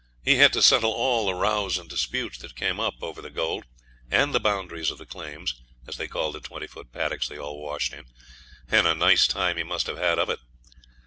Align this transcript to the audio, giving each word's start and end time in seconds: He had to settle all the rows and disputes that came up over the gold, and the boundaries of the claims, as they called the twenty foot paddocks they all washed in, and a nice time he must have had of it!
He 0.25 0.37
had 0.37 0.51
to 0.53 0.63
settle 0.63 0.89
all 0.91 1.27
the 1.27 1.35
rows 1.35 1.77
and 1.77 1.87
disputes 1.87 2.39
that 2.39 2.55
came 2.55 2.79
up 2.79 2.95
over 3.03 3.21
the 3.21 3.29
gold, 3.29 3.65
and 4.09 4.33
the 4.33 4.39
boundaries 4.39 4.89
of 4.89 4.97
the 4.97 5.05
claims, 5.05 5.61
as 5.85 5.97
they 5.97 6.07
called 6.07 6.33
the 6.33 6.39
twenty 6.39 6.65
foot 6.65 6.91
paddocks 6.91 7.27
they 7.27 7.37
all 7.37 7.61
washed 7.61 7.93
in, 7.93 8.05
and 8.71 8.87
a 8.87 8.95
nice 8.95 9.27
time 9.27 9.57
he 9.57 9.63
must 9.63 9.85
have 9.85 9.99
had 9.99 10.17
of 10.17 10.31
it! 10.31 10.39